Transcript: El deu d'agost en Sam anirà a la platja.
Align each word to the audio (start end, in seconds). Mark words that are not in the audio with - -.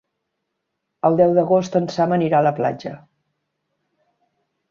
El 1.09 1.17
deu 1.19 1.33
d'agost 1.39 1.77
en 1.81 1.85
Sam 1.97 2.15
anirà 2.17 2.39
a 2.41 2.47
la 2.47 2.55
platja. 2.61 2.93